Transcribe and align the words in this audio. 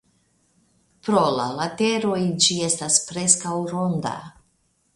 Pro 1.07 1.21
la 1.39 1.45
lateroj 1.59 2.17
ĝi 2.47 2.59
estas 2.71 2.99
preskaŭ 3.11 3.55
ronda. 3.75 4.15